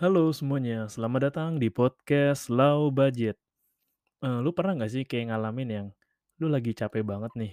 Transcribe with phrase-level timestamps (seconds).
[0.00, 3.36] Halo semuanya, selamat datang di podcast Low Budget.
[4.24, 5.86] Eee, lu pernah nggak sih kayak ngalamin yang
[6.40, 7.52] lu lagi capek banget nih,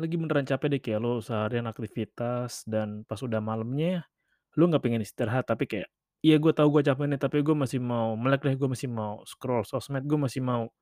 [0.00, 4.08] lagi beneran capek deh kayak lu seharian aktivitas dan pas udah malamnya
[4.56, 5.92] lu nggak pengen istirahat tapi kayak,
[6.24, 9.20] "Iya gue tahu gue capek nih tapi gue masih mau melek deh, gue masih mau
[9.28, 10.72] scroll sosmed, gue masih mau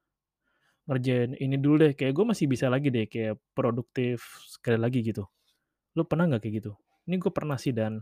[0.86, 5.26] ngerjain ini dulu deh, kayak gue masih bisa lagi deh kayak produktif sekali lagi," gitu.
[5.98, 6.72] Lu pernah nggak kayak gitu?
[7.10, 7.98] Ini gue pernah sih dan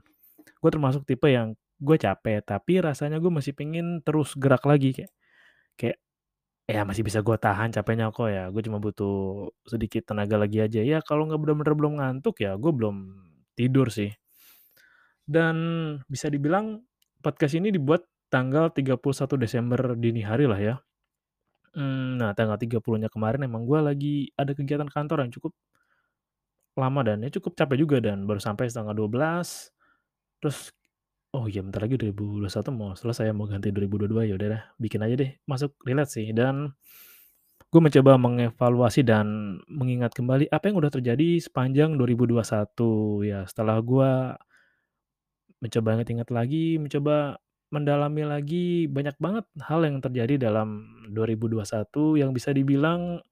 [0.61, 5.13] gue termasuk tipe yang gue capek tapi rasanya gue masih pengen terus gerak lagi kayak
[5.81, 5.99] kayak
[6.71, 10.79] Ya masih bisa gue tahan capeknya kok ya, gue cuma butuh sedikit tenaga lagi aja.
[10.87, 12.97] Ya kalau nggak bener-bener belum ngantuk ya gue belum
[13.59, 14.15] tidur sih.
[15.27, 15.57] Dan
[16.07, 16.83] bisa dibilang
[17.21, 19.03] podcast ini dibuat tanggal 31
[19.35, 20.75] Desember dini hari lah ya.
[21.75, 25.55] Mmm, nah tanggal 30-nya kemarin emang gue lagi ada kegiatan kantor yang cukup
[26.79, 29.71] lama dan ya cukup capek juga dan baru sampai setengah dua belas
[30.39, 30.71] terus,
[31.35, 35.15] "Oh iya bentar lagi 2021 mau selesai, mau ganti 2022, ya udah deh bikin aja
[35.15, 36.75] deh." Masuk relate sih dan
[37.71, 42.43] Gue mencoba mengevaluasi dan mengingat kembali apa yang udah terjadi sepanjang 2021
[43.23, 44.11] ya setelah gue
[45.63, 47.39] mencoba ingat-ingat lagi, mencoba
[47.71, 50.83] mendalami lagi, banyak banget hal yang terjadi dalam
[51.15, 53.23] 2021 yang bisa dibilang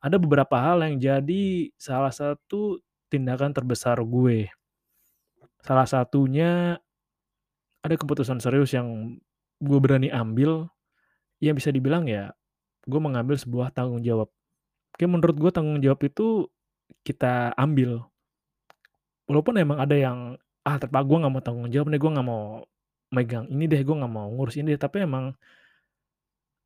[0.00, 2.80] ada beberapa hal yang jadi salah satu
[3.12, 4.48] tindakan terbesar gue.
[5.60, 6.80] Salah satunya
[7.84, 9.20] ada keputusan serius yang
[9.60, 10.72] gue berani ambil,
[11.38, 12.32] yang bisa dibilang ya
[12.84, 14.28] gue mengambil sebuah tanggung jawab.
[14.96, 16.48] Kayak menurut gue tanggung jawab itu
[17.04, 18.04] kita ambil.
[19.24, 22.64] Walaupun emang ada yang, "Ah, terpa gue nggak mau tanggung jawab nih, gue nggak mau
[23.12, 25.32] megang ini deh, gue nggak mau ngurus ini deh." Tapi emang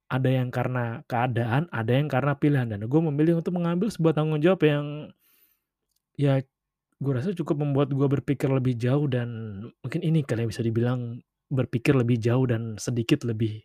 [0.08, 4.41] ada yang karena keadaan, ada yang karena pilihan, dan gue memilih untuk mengambil sebuah tanggung
[4.41, 5.12] jawab yang,
[6.16, 6.42] ya
[6.98, 11.22] gue rasa cukup membuat gue berpikir lebih jauh dan mungkin ini kali yang bisa dibilang
[11.48, 13.62] berpikir lebih jauh dan sedikit lebih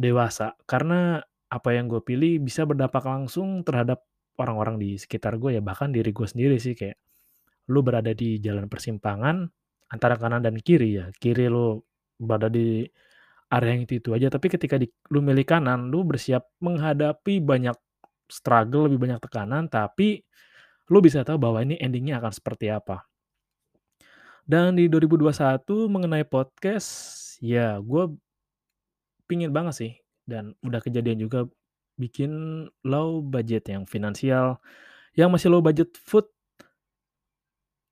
[0.00, 0.56] dewasa.
[0.64, 4.02] Karena apa yang gue pilih bisa berdampak langsung terhadap
[4.40, 6.96] orang-orang di sekitar gue ya, bahkan diri gue sendiri sih, kayak
[7.70, 9.46] Lu berada di jalan persimpangan
[9.94, 11.78] antara kanan dan kiri ya, kiri lu
[12.18, 12.82] berada di
[13.50, 17.74] area yang itu-itu aja, tapi ketika di lu milih kanan, lu bersiap menghadapi banyak
[18.30, 20.22] struggle, lebih banyak tekanan, tapi
[20.90, 23.06] lu bisa tahu bahwa ini ending-nya akan seperti apa.
[24.42, 26.90] Dan di 2021 mengenai podcast,
[27.38, 28.10] ya gue
[29.30, 29.92] pingin banget sih
[30.26, 31.46] dan udah kejadian juga
[31.94, 34.58] bikin low budget yang finansial,
[35.14, 36.26] yang masih low budget food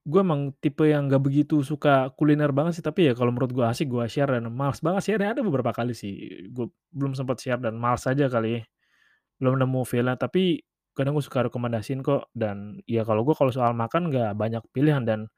[0.09, 3.61] Gue emang tipe yang nggak begitu suka kuliner banget sih, tapi ya kalau menurut gue
[3.61, 7.61] asik gue share dan males banget share-nya ada beberapa kali sih, gue belum sempat share
[7.61, 8.63] dan males aja kali,
[9.37, 10.15] belum nemu feel-nya.
[10.17, 10.63] Tapi
[10.99, 15.03] kadang gue suka rekomendasiin kok dan ya kalau gue kalau soal makan nggak banyak pilihan
[15.07, 15.31] dan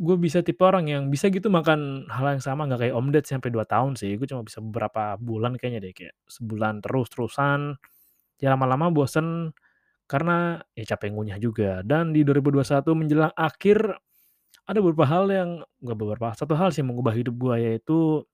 [0.00, 3.24] gue bisa tipe orang yang bisa gitu makan hal yang sama nggak kayak Om Ded
[3.28, 7.76] sampai 2 tahun sih, gue cuma bisa beberapa bulan kayaknya deh, kayak sebulan terus-terusan,
[8.42, 9.52] ya lama-lama bosen
[10.10, 11.82] karena ya capek ngunyah juga.
[11.86, 13.78] Dan di 2021 menjelang akhir
[14.68, 15.50] ada beberapa hal yang
[15.84, 18.24] nggak beberapa, satu hal sih mengubah hidup gua, yaitu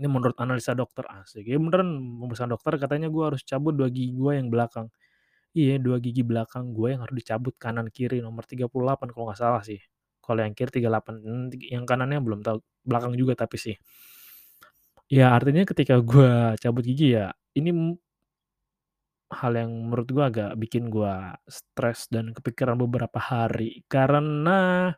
[0.00, 1.88] ini menurut analisa dokter, asik, ya beneran
[2.22, 4.88] pemeriksaan dokter katanya gua harus cabut 2 gigi gua yang belakang.
[5.54, 9.62] Iya, 2 gigi belakang gua yang harus dicabut kanan kiri nomor 38 kalau nggak salah
[9.62, 9.78] sih.
[10.24, 13.76] Kalau yang kiri 38, mmm, yang kanannya belum tahu, belakang juga tapi sih.
[15.12, 17.28] Ya artinya ketika gua cabut gigi ya,
[17.58, 17.70] ini
[19.32, 23.82] hal yang menurut gua agak bikin gua stres dan kepikiran beberapa hari.
[23.88, 24.92] Karena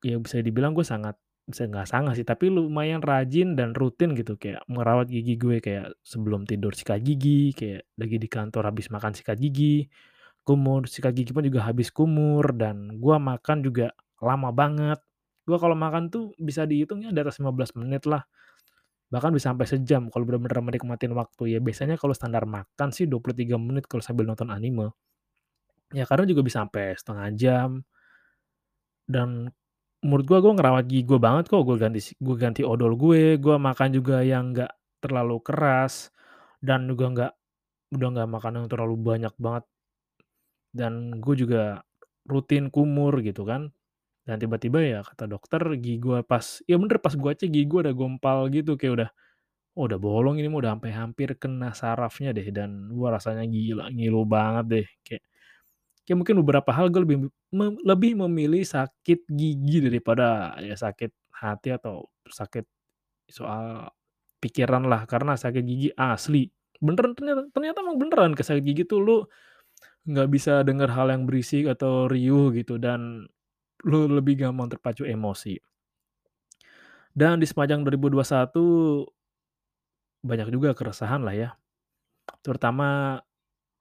[0.00, 1.16] Ya bisa dibilang gue sangat
[1.50, 5.94] bisa nggak sangat sih, tapi lumayan rajin dan rutin gitu kayak merawat gigi gue, kayak
[6.06, 9.90] sebelum tidur sikat gigi, kayak lagi di kantor habis makan sikat gigi,
[10.44, 15.00] kumur, sikat gigi pun juga habis kumur, dan gua makan juga lama banget.
[15.46, 18.24] Gua kalau makan tuh bisa dihitung ya di atas 15 menit lah,
[19.12, 21.56] bahkan bisa sampai sejam kalau bener-bener menikmatin waktu.
[21.56, 24.94] Ya biasanya kalau standar makan sih 23 menit kalau sambil nonton anime.
[25.90, 27.70] Ya kadang juga bisa sampai setengah jam.
[29.10, 29.50] Dan
[30.06, 33.36] menurut gua, gua ngerawat gigi gua banget kok, gua ganti si gua ganti odol gue,
[33.42, 34.72] gua makan juga yang nggak
[35.04, 36.10] terlalu keras,
[36.64, 37.32] dan juga nggak
[37.96, 39.64] udah nggak makan yang terlalu banyak banget,
[40.76, 41.82] dan gue juga
[42.28, 43.70] rutin kumur gitu kan.
[44.28, 47.80] Dan tiba-tiba ya kata dokter gigi gua pas ya bener pas gua cek gigi gua
[47.90, 49.10] udah gumpal gitu, kayak udah,
[49.78, 53.88] "Oh udah bolong ini mah udah ampe hampir kena sarafnya deh," dan gua rasanya gila,
[53.94, 55.22] ngilu banget deh, kayak
[56.10, 61.70] Kayak mungkin beberapa hal gue lebih me lebih memilih sakit gigi daripada ya sakit hati
[61.70, 62.66] atau sakit
[63.30, 63.94] soal
[64.42, 66.50] pikiran lah, karena sakit gigi asli.
[66.82, 69.16] Beneran ternyata ternyata emang beneran ke sakit gigi tuh lu
[70.10, 73.30] nggak bisa denger hal yang berisik atau riuh gitu dan
[73.86, 75.54] lu lebih gampang terpacu emosi.
[77.14, 79.06] Dan di sepanjang 2021
[80.26, 81.50] banyak juga keresahan lah ya.
[82.42, 83.22] Terutama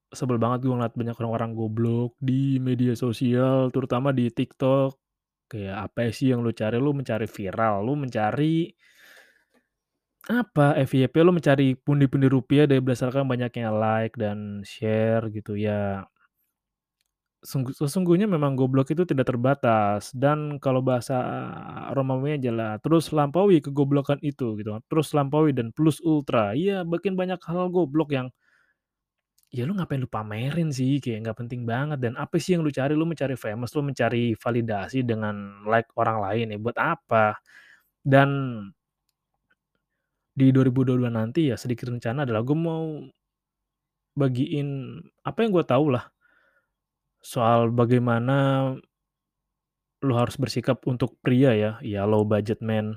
[0.09, 4.97] sebel banget gue ngeliat banyak orang-orang goblok di media sosial, terutama di TikTok.
[5.49, 6.77] Kayak apa sih yang lu cari?
[6.77, 8.69] Lu mencari viral, lu mencari
[10.29, 16.05] apa, FYP, lu mencari pundi-pundi rupiah dari berdasarkan banyaknya like dan share gitu ya.
[17.39, 21.15] Sungguh sesungguhnya memang goblok itu tidak terbatas dan kalau bahasa
[21.95, 27.15] Romawinya adalah terus lampaui kegoblokan itu gitu kan, terus lampaui dan plus ultra, iya makin
[27.15, 28.27] banyak hal goblok yang
[29.49, 32.71] ya lu ngapain lu pamerin sih, kayak nggak penting banget dan apa sih yang lu
[32.73, 32.93] cari?
[32.93, 37.37] Lu mencari famous, lu mencari validasi dengan like orang lain ya, buat apa?
[38.03, 38.29] Dan
[40.37, 43.03] di 2022 nanti ya sedikit rencana adalah gue mau
[44.15, 46.07] bagiin apa yang gue tahu lah
[47.19, 48.71] soal bagaimana
[49.99, 52.95] lu harus bersikap untuk pria ya, ya low budget man.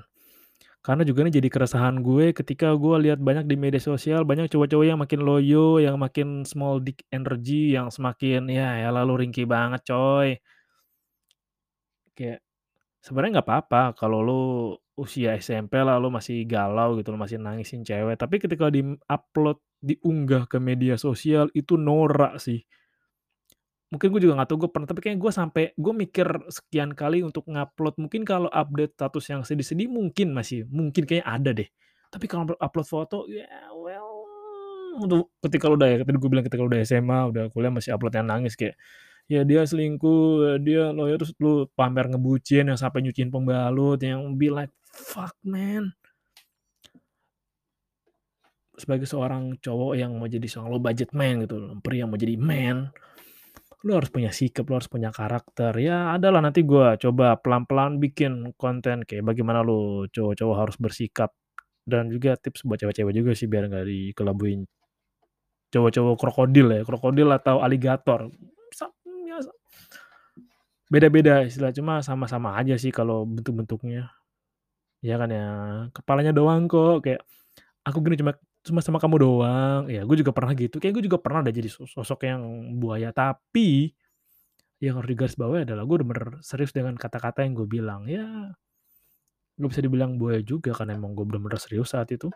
[0.83, 4.85] Karena juga ini jadi keresahan gue ketika gue lihat banyak di media sosial, banyak cowok-cowok
[4.91, 9.79] yang makin loyo, yang makin small dick energy, yang semakin ya elah lu ringkih banget
[9.87, 10.35] coy.
[12.13, 12.39] Kayak
[13.05, 14.43] sebenarnya nggak apa-apa kalau lu
[14.99, 20.45] usia SMP lah, lu masih galau gitu, lu masih nangisin cewek, tapi ketika di-upload, diunggah
[20.47, 22.61] ke media sosial itu norak sih.
[23.93, 27.21] Mungkin gue juga nggak tahu gue pernah tapi kayaknya gue sampai gue mikir sekian kali
[27.21, 31.69] untuk ngupload, mungkin kalau update status yang sedih-sedih mungkin masih mungkin kayaknya ada deh.
[32.09, 34.25] Tapi kalau upload foto, ya well,
[34.97, 37.93] untuk ketika lu udah ya tadi gue bilang ketika lu udah SMA, udah kuliah masih
[37.93, 38.73] upload yang nangis kayak,
[39.29, 44.49] ya dia selingkuh, dia loyo, terus lu pamer ngebucin yang sampai nyuciin pembalut, yang be
[44.49, 45.93] like, "Fuck man."
[48.73, 52.41] Sebagai seorang cowok yang mau jadi seorang low budget man gitu pria yang mau jadi
[52.41, 52.89] man,
[53.83, 55.75] lu harus punya sikap, lu harus punya karakter.
[55.83, 61.29] Ya ada lah nanti gue coba pelan-pelan bikin konten kayak bagaimana lu cowok-cowok harus bersikap,
[61.87, 64.63] dan juga tips buat cewek-cewek juga sih biar nggak dikelabuin
[65.73, 68.29] cowok-cowok krokodil ya, krokodil atau aligator.
[69.25, 69.41] Ya
[70.91, 74.13] beda-beda istilah, cuma sama-sama aja sih kalau bentuk-bentuknya.
[75.03, 75.47] Ya kan ya,
[75.95, 77.21] kepalanya doang kok, kayak,
[77.87, 81.19] "Aku gini cuma cuma sama kamu doang." Ya gue juga pernah gitu, kayaknya gue juga
[81.21, 82.41] pernah deh jadi so sosok yang
[82.79, 83.93] buaya, tapi
[84.83, 88.03] yang harus digarisbawahi adalah gue bener-bener serius dengan kata-kata yang gue bilang.
[88.09, 88.55] Ya
[89.53, 92.27] nggak bisa dibilang buaya juga karena emang gue bener-bener serius saat itu,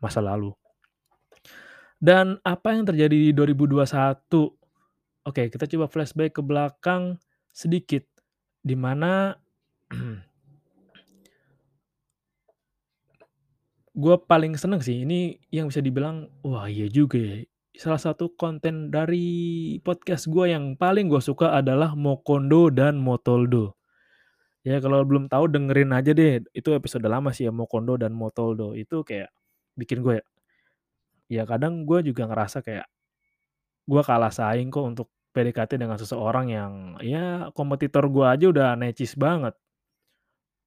[0.00, 0.56] masa lalu.
[2.02, 3.86] Dan apa yang terjadi di 2021?
[5.22, 7.14] Oke, kita coba flashback ke belakang
[7.54, 8.02] sedikit,
[8.58, 8.74] di
[13.92, 17.44] Gue paling seneng sih, ini yang bisa dibilang, wah iya juga ya,
[17.76, 23.76] salah satu konten dari podcast gue yang paling gue suka adalah Mokondo dan Motoldo.
[24.64, 28.72] Ya kalau belum tahu dengerin aja deh, itu episode lama sih ya, Mokondo dan Motoldo.
[28.72, 29.28] Itu kayak
[29.76, 30.20] bikin gue
[31.32, 32.84] ya kadang gue juga ngerasa kayak
[33.88, 39.16] gue kalah saing kok untuk PDKT dengan seseorang yang ya kompetitor gue aja udah necis
[39.16, 39.56] banget.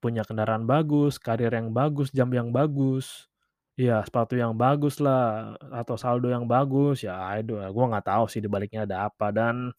[0.06, 3.26] Punya kendaraan bagus, karir yang bagus, jam yang bagus,
[3.74, 8.38] ya sepatu yang bagus lah, atau saldo yang bagus, ya aduh gue nggak tahu sih
[8.38, 9.34] di baliknya ada apa.
[9.34, 9.74] Dan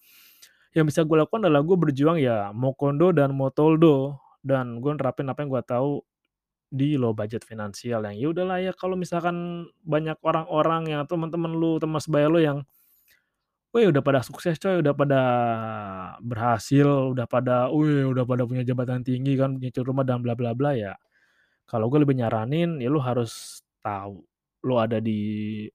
[0.75, 5.47] yang bisa gue lakukan adalah gue berjuang ya Mokondo dan Motoldo, dan gue nerapin apa
[5.47, 6.03] yang gue tahu
[6.67, 11.79] di low budget finansial yang ya udahlah ya kalau misalkan banyak orang-orang yang teman-teman lu,
[11.79, 12.67] teman sebaya lu yang,
[13.77, 15.21] wih udah pada sukses coy, udah pada
[16.25, 20.57] berhasil, udah pada, wih udah pada punya jabatan tinggi kan, nyicil rumah dan bla bla
[20.57, 20.97] bla, ya
[21.69, 24.25] kalau gue lebih nyaranin ya lu harus tahu,
[24.65, 25.69] lu ada di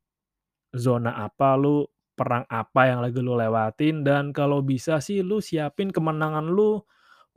[0.73, 1.85] zona apa, lu
[2.17, 6.81] perang apa yang lagi lu lewatin, dan kalau bisa sih lu siapin kemenangan lu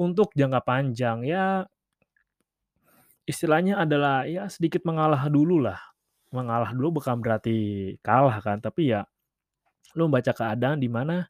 [0.00, 1.28] untuk jangka panjang.
[1.28, 1.68] Ya
[3.28, 5.80] istilahnya adalah ya sedikit mengalah dululah,
[6.32, 7.56] mengalah dulu bukan berarti
[8.00, 9.04] kalah kan, tapi ya
[9.94, 11.26] lu membaca keadaan di mana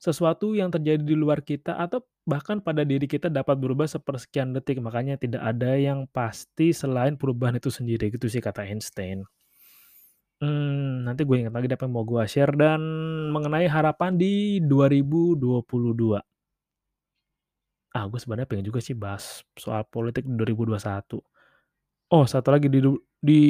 [0.00, 4.80] sesuatu yang terjadi di luar kita atau bahkan pada diri kita dapat berubah sepersekian detik,
[4.80, 9.28] makanya tidak ada yang pasti selain perubahan itu sendiri, gitu sih kata Einstein.
[10.40, 12.80] Mmm, nanti gue ingat lagi apa yang mau gue share dan
[13.28, 16.16] mengenai harapan di 2022.
[17.92, 21.20] Ah, gue sebenarnya pengen juga sih bahas soal politik di 2021.
[22.10, 22.80] Oh, satu lagi di
[23.20, 23.40] di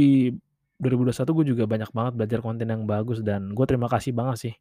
[0.80, 4.54] 2021 gue juga banyak banget belajar konten yang bagus dan gue terima kasih banget sih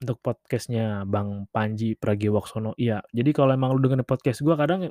[0.00, 2.72] untuk podcast-nya Bang Panji Pragiwaksono.
[2.80, 4.90] Iya, jadi kalau emang lu dengerin podcast gue kadang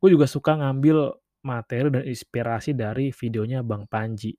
[0.00, 4.38] gue juga suka ngambil materi dan inspirasi dari videonya Bang Panji.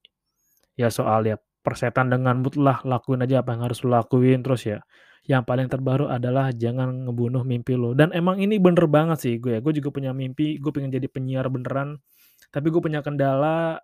[0.76, 4.80] Ya soal ya persetan dengan lah, lakuin aja apa yang harus lu lakuin, terus ya
[5.28, 9.58] yang paling terbaru adalah jangan ngebunuh mimpi lu, dan emang ini bener banget sih gue
[9.58, 12.00] ya, gue juga punya mimpi, gue pengen jadi penyiar beneran
[12.48, 13.76] Tapi gue punya kendala,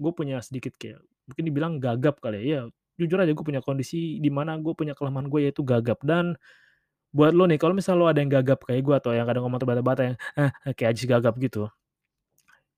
[0.00, 2.60] gue punya sedikit kayak mungkin dibilang gagap kali ya, iya
[3.00, 6.36] jujur aja gue punya kondisi di mana gue punya kelemahan gue yaitu gagap dan
[7.14, 9.60] buat lo nih kalau misal lo ada yang gagap kayak gue atau yang kadang ngomong
[9.62, 11.68] terbata-bata yang, "Ah," kayak Ajis gagap gitu.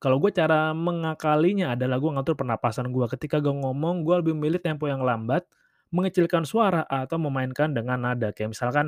[0.03, 3.07] Kalau gue cara mengakalinya adalah gue ngatur pernapasan gue.
[3.11, 5.43] Ketika gue ngomong, gue lebih memilih tempo yang lambat,
[5.91, 8.31] mengecilkan suara, atau memainkan dengan nada.
[8.31, 8.87] Kayak misalkan,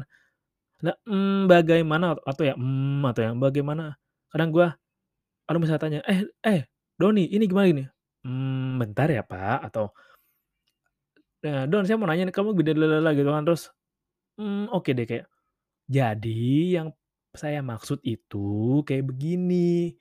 [0.84, 3.98] nah, mmm, bagaimana atau ya, mmm, atau yang bagaimana.
[4.32, 4.68] Kadang gue
[5.48, 6.62] kalau misalnya tanya, "Eh eh,
[6.98, 7.84] Doni, ini gimana ini?"
[8.24, 9.84] "Mmm, bentar ya, Pak," atau
[11.44, 13.42] Nah, "Don, saya mau nanya nih, kamu gede lalala," gitu kan.
[13.48, 13.72] Terus,
[14.40, 15.26] "Mmm, oke deh," kayak,
[15.90, 16.88] "Jadi yang
[17.36, 19.94] saya maksud itu kayak begini."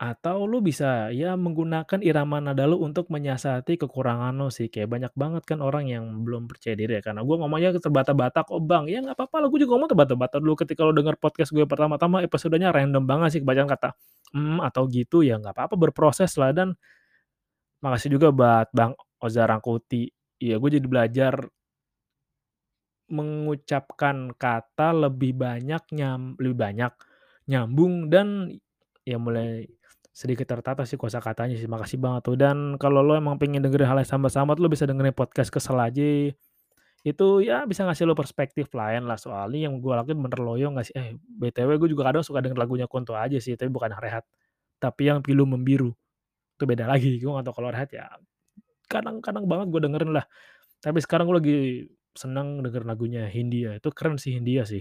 [0.00, 4.68] Atau lu bisa ya menggunakan irama nada lu untuk menyiasati kekurangan lu sih.
[4.68, 8.60] Kayak banyak banget kan orang yang belum percaya diri ya, karena gue ngomongnya terbata-bata kok,
[8.68, 8.92] Bang.
[8.92, 12.20] Ya nggak apa-apa lah, gue juga ngomong terbata-bata dulu ketika lu denger podcast gue pertama-tama
[12.20, 13.88] episodenya random banget sih kebanyakan kata,
[14.36, 16.76] "mmm," atau gitu, ya nggak apa-apa berproses lah dan
[17.84, 20.08] makasih juga buat Bang Oza Rangkuti.
[20.40, 21.48] Iya, gue jadi belajar
[23.06, 26.92] mengucapkan kata lebih banyak nyam lebih banyak,
[27.46, 28.50] nyambung dan
[29.06, 29.70] ya mulai
[30.16, 31.68] sedikit tertata sih kosakatanya sih.
[31.68, 32.36] Makasih banget tuh.
[32.40, 36.32] Dan kalau lo emang pengen dengerin hal yang sama-sama lo bisa dengerin podcast Kesel Aja.
[37.04, 40.86] Itu ya bisa ngasih lo perspektif lain lah soalnya yang gue lakuin bener loyo nggak
[40.88, 40.94] sih.
[40.96, 44.24] Eh, BTW gue juga kadang suka denger lagunya Kunto Aji sih, tapi bukan Rehat.
[44.80, 45.92] Tapi yang Pilu Membiru.
[46.56, 47.20] Itu beda lagi.
[47.20, 48.08] Gue nggak tahu kalau Rehat ya
[48.88, 50.24] kadang-kadang banget gue dengerin lah.
[50.80, 51.58] Tapi sekarang gue lagi
[52.16, 53.76] seneng denger lagunya Hindia.
[53.76, 54.80] Itu keren sih Hindia sih.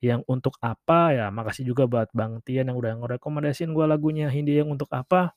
[0.00, 4.64] Yang Untuk Apa ya makasih juga buat Bang Tian yang udah ngerekomendasiin gue lagunya Hindia
[4.64, 5.36] yang Untuk Apa.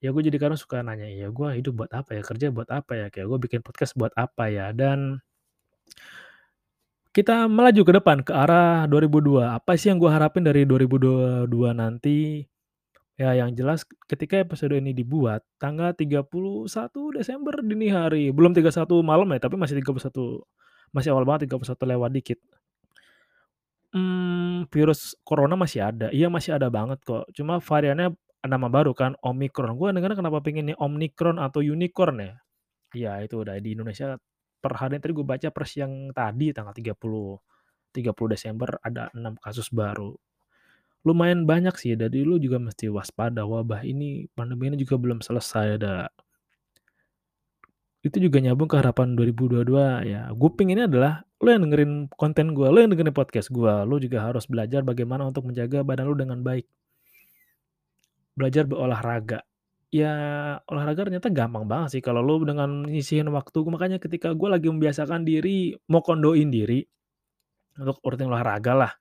[0.00, 2.22] Ya gue jadi kadang suka nanya, "Ya gue hidup buat apa ya?
[2.24, 3.06] Kerja buat apa ya?
[3.12, 5.20] Kayak gue bikin podcast buat apa ya?" Dan
[7.10, 9.50] kita melaju ke depan ke arah 2002.
[9.52, 12.46] Apa sih yang gue harapin dari 2022 nanti?
[13.20, 19.28] Ya yang jelas ketika episode ini dibuat tanggal 31 Desember dini hari, belum 31 malam
[19.36, 20.40] ya, tapi masih 31
[20.96, 22.38] masih awal banget 31 lewat dikit.
[23.90, 28.14] Mmm, virus corona masih ada, iya masih ada banget kok, cuma variannya
[28.46, 29.74] nama baru kan, Omicron.
[29.74, 32.32] Gue dengernya kenapa pengennya Omnicron atau Unicorn ya.
[32.94, 34.18] Iya itu udah di Indonesia
[34.62, 37.38] per hari tadi gue baca per siang tadi tanggal 30
[37.94, 40.14] 30 Desember ada 6 kasus baru.
[41.06, 45.80] Lumayan banyak sih, jadi lu juga mesti waspada, wabah ini pandemi ini juga belum selesai
[45.80, 46.12] dak.
[48.00, 52.64] Itu juga nyambung ke harapan 2022 ya, gue pengennya adalah lu yang dengerin konten gue,
[52.72, 56.40] lu yang dengerin podcast gue, lu juga harus belajar bagaimana untuk menjaga badan lu dengan
[56.40, 56.64] baik.
[58.32, 59.44] Belajar berolahraga.
[59.92, 60.14] Ya
[60.64, 65.28] olahraga ternyata gampang banget sih kalau lu dengan nyisihin waktu, makanya ketika gue lagi membiasakan
[65.28, 66.80] diri, mau kondoin diri
[67.76, 68.92] untuk rutin olahraga lah.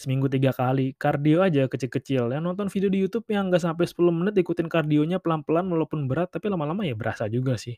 [0.00, 4.16] Seminggu 3 kali, kardio aja kecil-kecil, ya nonton video di YouTube yang nggak sampai 10
[4.16, 7.76] menit ikutin kardionya pelan-pelan walaupun berat, tapi lama-lama ya berasa juga sih.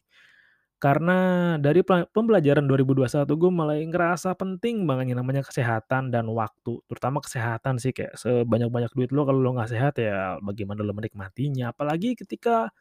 [0.82, 1.18] Karena
[1.62, 7.78] dari pembelajaran 2021 gue mulai ngerasa penting banget yang namanya kesehatan dan waktu, terutama kesehatan
[7.78, 12.74] sih kayak sebanyak-banyak duit lo kalau lo nggak sehat ya bagaimana lo menikmatinya, apalagi ketika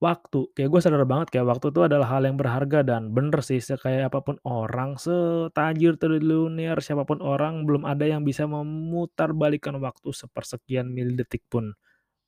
[0.00, 0.48] waktu.
[0.56, 4.08] Kayak gue sadar banget kayak waktu itu adalah hal yang berharga dan bener sih sekaya
[4.08, 10.88] apa pun orang, setajir triliuner siapa pun orang, belum ada yang bisa memutarbalikkan waktu sepersekian
[10.92, 11.76] milidetik pun.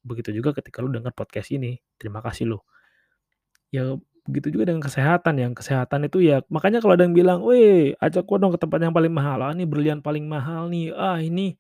[0.05, 2.63] Begitu juga ketika lu denger podcast ini, terima kasih loh.
[3.73, 3.97] Ya
[4.29, 8.29] begitu juga dengan kesehatan, yang kesehatan itu ya makanya kalau ada yang bilang, "Weh, ajak
[8.29, 11.57] gua dong ke tempat yang paling mahal, ah, ini berlian paling mahal nih, ah, ini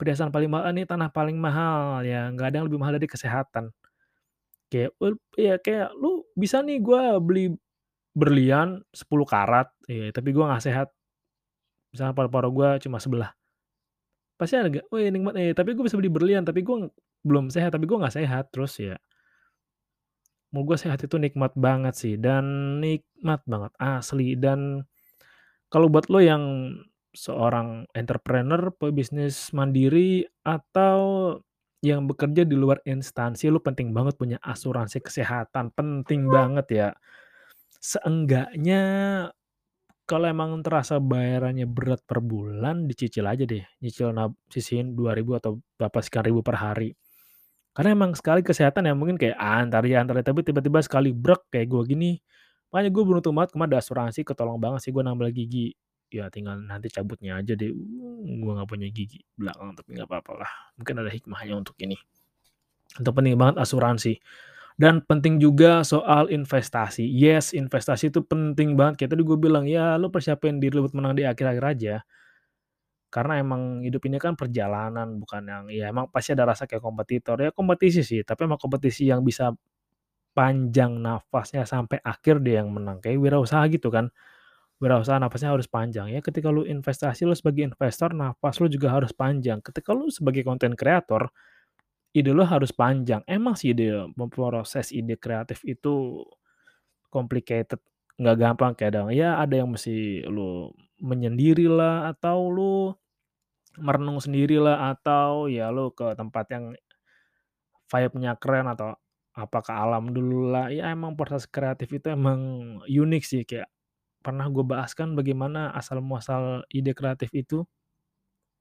[0.00, 3.08] perhiasan paling mahal, ah, ini tanah paling mahal." Ya nggak ada yang lebih mahal dari
[3.10, 3.72] kesehatan.
[4.72, 4.92] Kayak
[5.38, 7.52] ya kayak lu bisa nih gua beli
[8.16, 10.88] berlian 10 karat, ya tapi gua nggak sehat.
[11.94, 13.34] Misalnya paru-paru gua cuma sebelah.
[14.40, 16.90] Pasti ada nggak, "Wih nikmat nih, tapi gue bisa beli berlian, tapi gue
[17.22, 18.94] belum sehat, tapi gue nggak sehat." Terus ya
[20.54, 24.38] menurut gue sehat itu nikmat banget sih dan nikmat banget, asli.
[24.38, 24.86] Dan
[25.66, 26.70] kalau buat lo yang
[27.10, 30.98] seorang entrepreneur, pebisnis mandiri, atau
[31.82, 36.88] yang bekerja di luar instansi, lu penting banget punya asuransi kesehatan, penting banget ya.
[37.82, 38.82] Seenggaknya
[40.06, 44.14] kalau emang terasa bayarannya berat per bulan, dicicil aja deh, nyicil
[44.52, 46.94] sisihin 2.000 atau berapa sekian ribu per hari.
[47.74, 51.10] Karena emang sekali kesehatan ya mungkin kayak, ah, entar ya entar ya, tapi tiba-tiba sekali
[51.10, 52.10] brek kayak gue gini,
[52.70, 55.74] makanya gue beruntung banget kemarin ada asuransi ketolong banget sih gue nambal gigi.
[56.14, 60.52] Ya tinggal nanti cabutnya aja deh, gue nggak punya gigi belakang, tapi nggak apa-apa lah,
[60.78, 61.98] mungkin ada hikmahnya untuk ini.
[62.94, 64.22] Itu penting banget asuransi.
[64.74, 67.06] Dan penting juga soal investasi.
[67.06, 71.14] Yes, investasi itu penting banget, kayak tadi gue bilang, ya lu persiapin diri buat menang
[71.18, 71.94] di akhir-akhir aja.
[73.14, 77.38] Karena emang hidup ini kan perjalanan, bukan yang ya emang pasti ada rasa kayak kompetitor,
[77.38, 79.54] ya kompetisi sih, tapi emang kompetisi yang bisa
[80.36, 84.10] panjang nafasnya sampai akhir dia yang menang, kayak wirausaha gitu kan.
[84.82, 89.12] Wirausaha nafasnya harus panjang, ya ketika lu investasi, lu sebagai investor nafas lu juga harus
[89.16, 89.60] panjang.
[89.64, 91.30] Ketika lu sebagai konten kreator,
[92.16, 93.22] ide lu harus panjang.
[93.30, 96.24] Emang sih ide memproses ide kreatif itu
[97.12, 97.80] complicated,
[98.20, 99.08] nggak gampang kadang.
[99.14, 100.70] Ya ada yang mesti lu
[101.02, 102.74] menyendirilah, atau lu
[103.78, 106.64] merenung sendirilah, atau ya lu ke tempat yang
[107.90, 108.94] vibe-nya keren, atau
[109.34, 110.70] apa ke alam dululah.
[110.70, 112.38] Ya emang proses kreatif itu emang
[112.86, 113.68] unik sih, kayak
[114.24, 117.66] pernah gue bahas kan bagaimana asal muasal ide kreatif itu,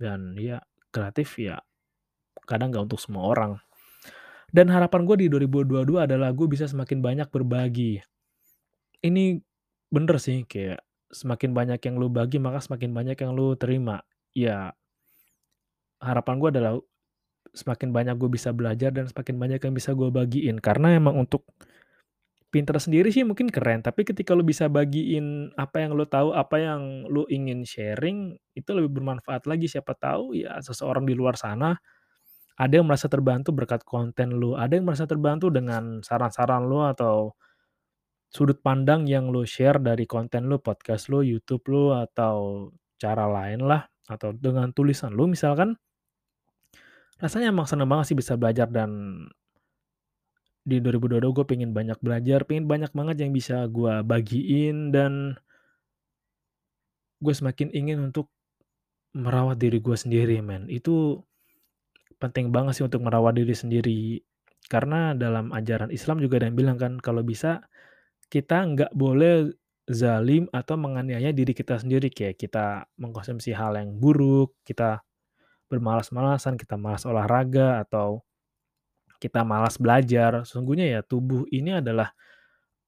[0.01, 0.59] dan ya
[0.91, 1.61] kreatif ya
[2.49, 3.51] kadang nggak untuk semua orang.
[4.53, 8.05] Dan harapan gue di 2022 adalah gue bisa semakin banyak berbagi.
[9.01, 9.41] Ini
[9.89, 14.05] bener sih, kayak semakin banyak yang lu bagi, maka semakin banyak yang lu terima.
[14.33, 14.73] Ya
[16.03, 16.73] harapan gue adalah
[17.53, 20.59] semakin banyak gue bisa belajar dan semakin banyak yang bisa gue bagiin.
[20.59, 21.47] Karena emang untuk
[22.53, 26.61] pinter sendiri sih mungkin keren, tapi ketika lu bisa bagiin apa yang lu tahu, apa
[26.61, 29.65] yang lu ingin sharing, itu lebih bermanfaat lagi.
[29.65, 31.73] Siapa tahu ya seseorang di luar sana
[32.53, 37.33] ada yang merasa terbantu berkat konten lu, ada yang merasa terbantu dengan saran-saran lu, atau
[38.29, 42.69] sudut pandang yang lu share dari konten lu, podcast lu, YouTube lu, atau
[43.01, 45.73] cara lain lah, atau dengan tulisan lu misalkan.
[47.21, 48.89] Rasanya emang seneng banget sih bisa belajar dan
[50.63, 55.35] di 2022 gue pengen banyak belajar, pengen banyak banget yang bisa gue bagiin, dan
[57.19, 58.31] gue semakin ingin untuk
[59.11, 60.71] merawat diri gue sendiri men.
[60.71, 61.27] Itu
[62.17, 64.23] penting banget sih untuk merawat diri sendiri.
[64.71, 67.67] Karena dalam ajaran Islam juga ada yang bilang kan, kalau bisa
[68.31, 69.51] kita nggak boleh
[69.91, 75.03] zalim atau menganiaya diri kita sendiri, kayak kita mengkonsumsi hal yang buruk, kita
[75.73, 78.21] bermalas-malasan, kita malas olahraga, atau
[79.17, 80.45] kita malas belajar.
[80.45, 82.13] Sesungguhnya ya tubuh ini adalah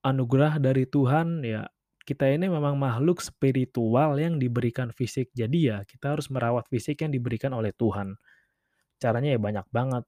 [0.05, 1.65] anugerah dari Tuhan, ya
[2.05, 5.33] kita ini memang makhluk spiritual yang diberikan fisik.
[5.33, 8.13] Jadi ya kita harus merawat fisik yang diberikan oleh Tuhan.
[9.01, 10.05] Caranya ya banyak banget.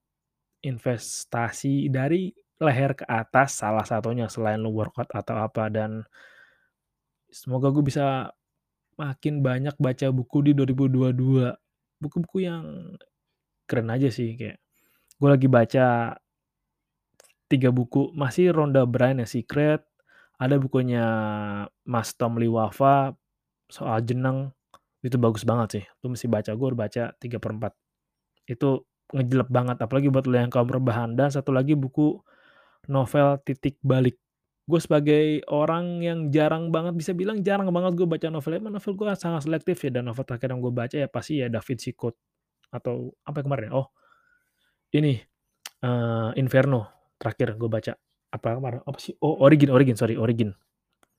[0.62, 2.30] Investasi dari
[2.62, 6.06] leher ke atas salah satunya selain lu workout atau apa, dan
[7.34, 8.30] semoga gue bisa
[8.98, 11.67] makin banyak baca buku di 2022.
[11.98, 12.94] Buku-buku yang
[13.66, 14.62] keren aja sih, kayak
[15.18, 16.18] gue lagi baca
[17.48, 19.82] 3 buku, masih Rhonda Byrne yang Secret,
[20.38, 21.06] ada bukunya
[21.88, 23.16] Mas Tom Liwafa
[23.72, 24.52] soal jeneng,
[25.02, 27.74] itu bagus banget sih, lu mesti baca, gue baca 3/4.
[28.50, 31.16] Itu ngejelep banget, apalagi buat lu yang kaum rebahan.
[31.16, 32.20] Dan satu lagi buku
[32.92, 34.20] novel Titik Balik.
[34.68, 38.94] Gue sebagai orang yang jarang banget, bisa bilang jarang banget gue baca novel, emang novel
[39.00, 41.96] gue sangat selektif ya, dan novel terakhir yang gue baca ya pasti ya Da Vinci
[41.96, 42.20] Code,
[42.76, 43.88] atau apa kemarin ya, oh
[44.96, 45.20] ini,
[45.84, 46.88] eee, Inferno
[47.20, 47.94] terakhir gue baca.
[48.28, 50.52] Apa kemarin, apa sih, oh Origin Origin, sorry Origin.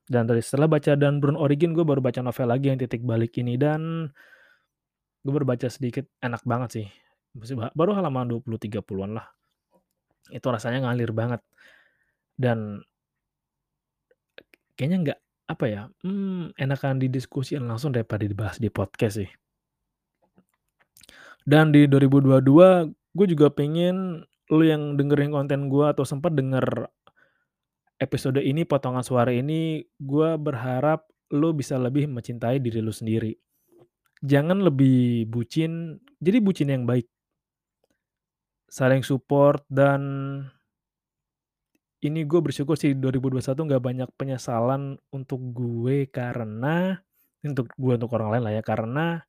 [0.09, 3.37] Dan dari setelah baca Dan Brown Origin, gue baru baca novel lagi yang Titik Balik
[3.41, 4.09] ini, dan
[5.25, 6.87] gue baru baca sedikit, enak banget sih.
[7.77, 9.27] Baru halaman 20, 30-an lah.
[10.33, 11.41] Itu rasanya ngalir banget.
[12.37, 12.81] Dan
[14.79, 15.19] kayaknya nggak,
[15.51, 19.31] apa ya, mmm, enakan didiskusiin langsung daripada dibahas di podcast sih.
[21.43, 26.87] Dan di 2022 gue juga pengen lu yang dengerin konten gue atau sempet denger
[27.99, 33.35] episode ini, potongan suara ini, gue berharap lu bisa lebih mencintai diri lu sendiri.
[34.23, 37.07] Jangan lebih bucin, jadi bucin yang baik.
[38.69, 40.01] Saling support dan
[41.99, 47.03] ini gue bersyukur sih 2021 nggak banyak penyesalan untuk gue karena
[47.43, 49.23] untuk gue, untuk orang lain lah ya, karena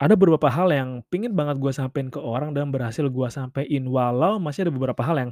[0.00, 4.38] ada beberapa hal yang pengen banget gue sampein ke orang dan berhasil gue sampein, walau
[4.38, 5.30] masih ada beberapa hal yang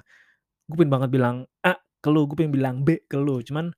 [0.68, 3.72] gue pengen banget bilang A ke lu, gue pengen bilang B ke lu, cuman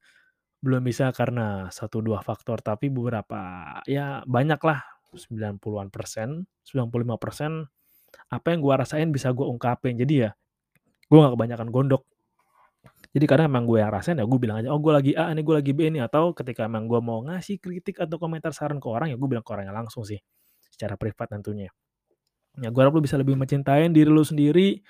[0.60, 3.40] belum bisa karena 1, 2 faktor, tapi beberapa
[3.88, 7.70] ya banyaklah 90-an persen, 95%
[8.30, 9.96] apa yang gue rasain bisa gue ungkapin.
[9.96, 10.30] Jadi ya
[11.08, 12.02] gue nggak kebanyakan gondok.
[13.10, 15.42] Jadi kadang emang gue yang rasain ya gue bilang aja, "Oh gue lagi A nih,
[15.42, 18.86] gue lagi B nih," atau ketika emang gue mau ngasih kritik atau komentar saran ke
[18.86, 20.18] orang, ya gue bilang ke orangnya langsung sih,
[20.70, 21.70] secara privat tentunya.
[22.58, 24.82] Ya gue harap lu bisa lebih mencintai diri lu sendiri.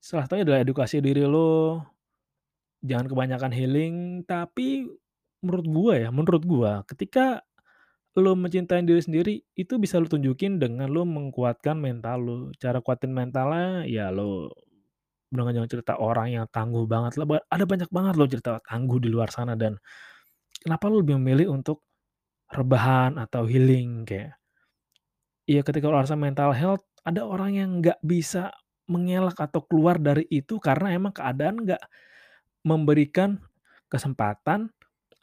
[0.00, 1.76] Salah satunya adalah edukasi diri lu,
[2.84, 4.88] jangan kebanyakan healing, tapi
[5.44, 7.44] menurut gue ya, menurut gue, ketika
[8.18, 12.38] lu mencintai diri sendiri, itu bisa lu tunjukin dengan lu menguatkan mental lu.
[12.58, 14.50] Cara kuatin mentalnya, ya lu
[15.30, 19.08] dengan jangan cerita orang yang tangguh banget lah, ada banyak banget loh cerita tangguh di
[19.10, 19.78] luar sana dan
[20.62, 21.86] kenapa lu lebih memilih untuk
[22.50, 24.40] rebahan atau healing, kayak
[25.50, 28.54] Iya, ketika alasan mental health, ada orang yang nggak bisa
[28.86, 31.82] mengelak atau keluar dari itu karena emang keadaan nggak
[32.66, 33.40] memberikan
[33.90, 34.70] kesempatan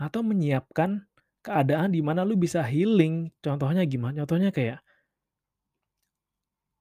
[0.01, 1.05] atau menyiapkan
[1.45, 3.31] keadaan di mana lu bisa healing.
[3.39, 4.23] Contohnya gimana?
[4.25, 4.83] Contohnya kayak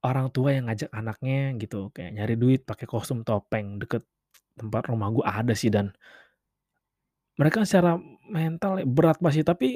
[0.07, 4.07] orang tua yang ngajak anaknya gitu, kayak nyari duit pakai kostum topeng deket
[4.55, 5.90] tempat rumah gua ada sih dan
[7.37, 9.69] mereka secara mental ya berat pasti, tapi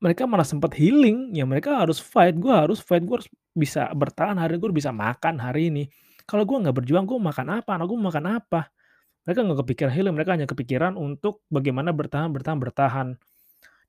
[0.00, 4.36] mereka malah sempet healing, ya mereka harus fight, gua harus fight, gua harus bisa bertahan
[4.40, 5.84] hari ini, gua bisa makan hari ini.
[6.24, 7.70] Kalau gua nggak berjuang, mau makan apa?
[7.76, 8.72] Anak mau makan apa?
[9.28, 13.08] Mereka nggak kepikiran healing, mereka hanya kepikiran untuk bagaimana bertahan bertahan bertahan.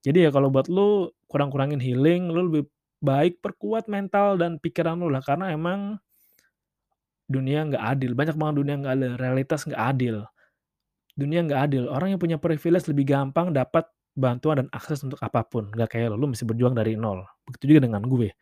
[0.06, 2.64] Jadi ya kalau buat lu kurang-kurangin healing, lu lebih
[2.98, 6.02] baik perkuat mental dan pikiran lu lah, karena emang
[7.28, 10.18] dunia nggak adil, banyak banget dunia nggak adil, realitas nggak adil.
[11.18, 13.86] Dunia nggak adil, orang yang punya privilege lebih gampang dapat
[14.18, 17.22] bantuan dan akses untuk apa pun, nggak kayak lu, lu mesti berjuang dari nol.
[17.46, 18.34] Begitu juga dengan gue.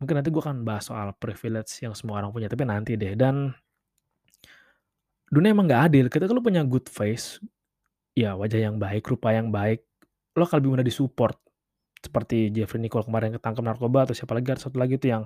[0.00, 3.14] Mungkin nanti gue akan bahas soal privilege yang semua orang punya, tapi nanti deh.
[3.14, 3.52] Dan
[5.28, 7.38] dunia emang nggak adil, ketika lu punya good face,
[8.16, 9.84] ya wajah yang baik, rupa yang baik,
[10.36, 11.36] lo akan lebih mudah di-support.
[12.02, 15.24] Seperti Jeffrey Nicole kemarin ketangkep narkoba atau siapa lagi, ada satu lagi tuh yang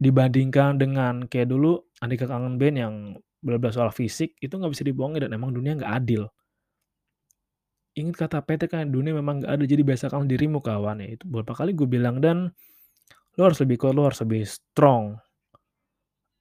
[0.00, 2.94] dibandingkan dengan kayak dulu Andika Kangen Band yang
[3.42, 6.30] bla-bla soal fisik, itu nggak bisa dibohongin dan emang dunia nggak adil.
[7.98, 11.58] Ingat kata PT kan, dunia memang nggak adil, jadi biasakan dirimu kawan, ya itu beberapa
[11.58, 12.54] kali gue bilang dan
[13.34, 15.18] lo harus lebih kuat, lo harus lebih strong.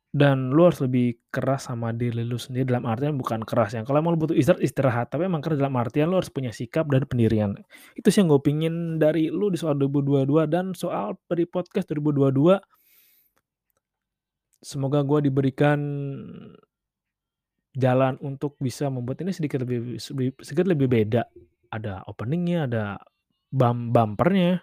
[0.09, 4.01] Dan lu harus lebih keras sama diri lu sendiri, dalam artian bukan keras yang kalau
[4.01, 7.05] emang lu butuh istirahat, istirahat, tapi emang keras dalam artian lu harus punya sikap dan
[7.05, 7.53] pendirian.
[7.93, 12.57] Itu sih yang gue pingin dari lu di soal 2022 dan soal dari podcast 2022
[14.59, 15.79] semoga gue diberikan
[17.75, 19.99] jalan untuk bisa membuat ini sedikit lebih
[20.43, 21.23] sedikit lebih beda.
[21.69, 22.83] Ada opening-nya, ada
[23.53, 24.59] bum bumper-nya.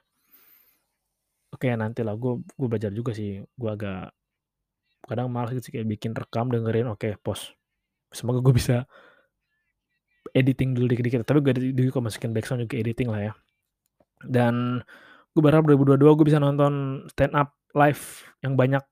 [1.54, 4.12] Oke, nantilah gue gue belajar juga sih, gue agak
[5.06, 7.54] kadang malas gitu sih kayak bikin rekam, dengerin, oke pause.
[8.10, 8.86] Semoga gue bisa
[10.36, 13.32] editing dulu dikit-dikit, tapi gue edit gue masukin backsound juga editing lah ya.
[14.26, 14.84] Dan
[15.32, 18.02] gue berharap 2022 gue bisa nonton stand up live
[18.44, 18.84] yang banyak,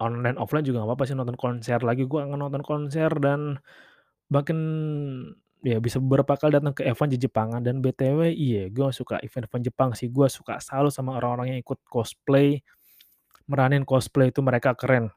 [0.00, 3.60] online offline juga nggak apa-apa sih nonton konser lagi, gue akan nonton konser dan
[4.30, 4.56] bahkan
[5.60, 9.64] ya bisa beberapa kali datang ke event di Jepangan dan BTW iya gue suka event-event
[9.68, 12.64] Jepang sih, gue suka salut sama orang-orang yang ikut cosplay,
[13.44, 15.12] meranin cosplay itu mereka keren.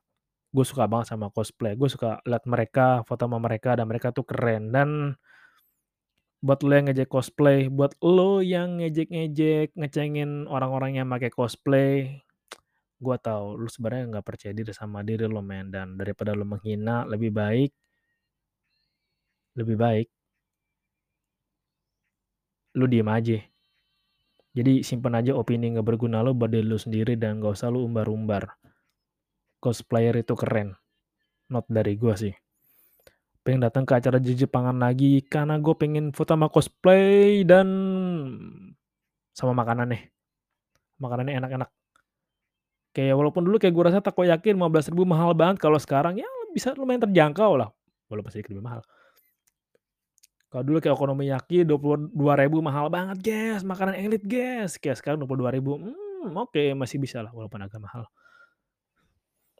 [0.53, 4.21] Gue suka banget sama cosplay, gue suka lihat mereka, foto sama mereka dan mereka tuh
[4.21, 5.17] keren dan
[6.43, 12.21] buat lo yang ngejek cosplay, buat lo yang ngejek-ngejek, ngecengin orang-orang yang pakai cosplay,
[13.03, 17.03] gue tahu lu sebenarnya nggak percaya diri sama diri lo men dan daripada lo menghina
[17.03, 17.71] lebih baik
[19.57, 20.07] lebih baik
[22.77, 23.37] lu diem aja.
[24.53, 27.85] Jadi simpen aja opini nggak berguna lo buat diri lu sendiri dan nggak usah lu
[27.85, 28.49] umbar-umbar.
[29.63, 30.75] Cosplayer itu keren,
[31.47, 32.35] not dari gue sih.
[33.47, 37.67] Pengen datang ke acara di Jepangan lagi karena gue pengen foto sama cosplay dan
[39.31, 40.11] sama makanannya.
[40.99, 41.69] Makanannya enak-enak.
[42.91, 47.07] Kayak walaupun dulu kayak gue rasa takoyaki Rp15.000 mahal banget, kalau sekarang ya bisa lumayan
[47.07, 47.71] terjangkau lah,
[48.11, 48.83] walaupun sedikit lebih mahal.
[50.51, 56.35] Kalau dulu kayak okonomiyaki Rp22.000 mahal banget, guys, makanan elit, guys, kayak sekarang Rp20.000, mmm,
[56.35, 58.05] oke masih bisa lah walaupun agak mahal.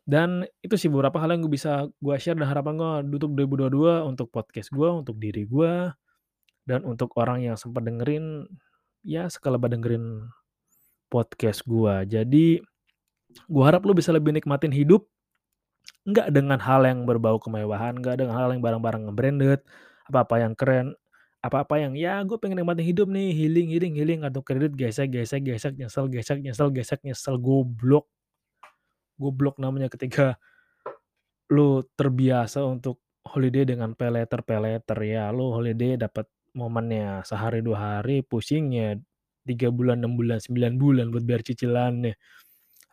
[0.03, 4.03] Dan itu sih beberapa hal yang gue bisa gue share dan harapan gue untuk 2022
[4.03, 5.95] untuk podcast gue, untuk diri gue,
[6.67, 8.43] dan untuk orang yang sempat dengerin,
[9.07, 10.27] ya sekelebat dengerin
[11.07, 12.03] podcast gue.
[12.07, 12.59] Jadi,
[13.47, 15.07] gue harap lu bisa lebih nikmatin hidup,
[16.03, 19.59] nggak dengan hal yang berbau kemewahan, nggak dengan hal yang barang-barang nge-branded,
[20.11, 20.87] apa-apa yang keren,
[21.43, 25.43] apa-apa yang, ya gue pengen nikmatin hidup nih, healing healing healing, kartu kredit gesek gesek
[25.47, 28.07] gesek, nyesel gesek nyesel gesek nyesel, goblok.
[29.21, 30.37] Goblok namanya ketika
[31.51, 38.97] lu terbiasa untuk holiday dengan paylater-paylater, ya lu holiday dapat momennya sehari, 2 hari, pusingnya
[39.47, 42.15] 3 bulan, 6 bulan, 9 bulan buat bayar cicilannya.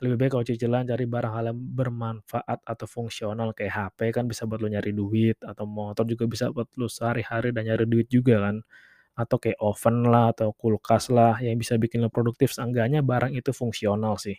[0.03, 4.45] Lebih baik kalau cicilan cari barang hal yang bermanfaat atau fungsional kayak HP kan bisa
[4.49, 8.41] buat lu nyari duit, atau motor juga bisa buat lu sehari-hari dan nyari duit juga
[8.51, 8.57] kan.
[9.19, 13.53] Atau kayak oven lah, atau kulkas lah yang bisa bikin lu produktif, seenggaknya barang itu
[13.55, 14.39] fungsional sih.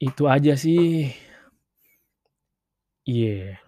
[0.00, 1.12] Itu aja sih.
[3.04, 3.60] Iya.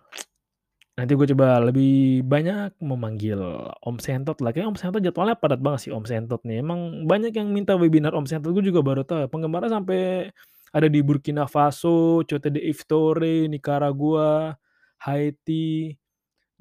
[0.96, 3.40] Nanti gue coba lebih banyak memanggil
[3.80, 7.32] Om Sentot lah, kayaknya Om Sentot jadwalnya padat banget sih Om Sentot nih, emang banyak
[7.32, 10.28] yang minta webinar Om Sentot, gue juga baru tahu, penggemarnya sampai
[10.72, 14.52] ada di Burkina Faso, Cote d'Ivoire, Nicaragua,
[15.00, 15.96] Haiti,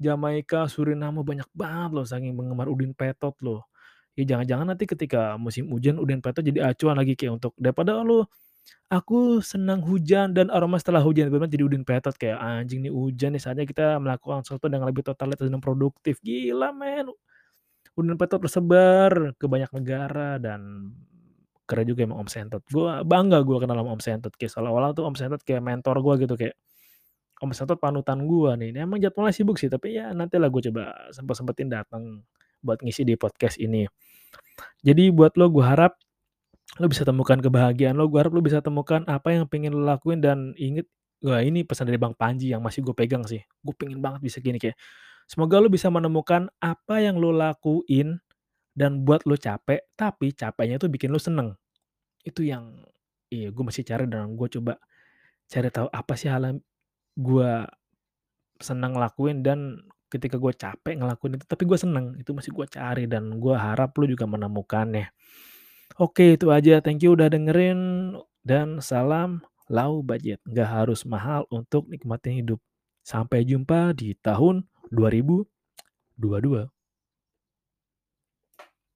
[0.00, 3.68] Jamaika, Suriname, banyak banget loh saking penggemar Udin Petot loh.
[4.16, 8.24] Ya jangan-jangan nanti ketika musim hujan Udin Petot jadi acuan lagi kayak untuk daripada lu,
[8.92, 13.32] "Aku senang hujan dan aroma setelah hujan," tiba-tiba jadi Udin Petot kayak, "Anjing nih hujan
[13.34, 17.08] nih saatnya kita melakukan sesuatu dengan lebih totalitas dan produktif." Gila men,
[17.96, 20.92] Udin Petot tersebar ke banyak negara dan
[21.68, 22.62] keren juga emang Om Sentot.
[22.68, 26.14] Gua bangga gua kenal sama Om Sentot, kayak seolah-olah tuh Om Sentot kayak mentor gua
[26.20, 26.56] gitu, kayak
[27.40, 28.76] Om Sentot panutan gua nih.
[28.76, 30.84] Emang jadwalnya sibuk sih, tapi ya nantilah gua coba
[31.16, 32.22] sempet-sempetin dateng
[32.60, 33.88] buat ngisi di podcast ini.
[34.84, 35.92] Jadi buat lo gua harap
[36.82, 40.18] lo bisa temukan kebahagiaan lo, gua harap lo bisa temukan apa yang pengen lo lakuin
[40.18, 40.90] dan inget
[41.22, 44.42] wah ini pesan dari Bang Panji yang masih gue pegang sih, gue pengen banget bisa
[44.42, 44.74] gini kayak,
[45.30, 48.18] semoga lo bisa menemukan apa yang lo lakuin
[48.74, 51.54] dan buat lo capek, tapi capeknya itu bikin lo seneng.
[52.26, 52.82] Itu yang
[53.30, 54.76] iya gue masih cari dan gue coba
[55.48, 56.58] cari tahu apa sih hal yang
[57.18, 57.66] gua
[58.62, 63.04] seneng ngelakuin dan ketika gue capek ngelakuin itu tapi gue seneng, itu masih gue cari
[63.08, 65.08] dan gue harap lo juga menemukannya.
[66.00, 68.12] Oke itu aja, thank you udah dengerin
[68.48, 72.60] dan salam low budget, nggak harus mahal untuk nikmatin hidup.
[73.04, 76.68] Sampai jumpa di tahun 2022.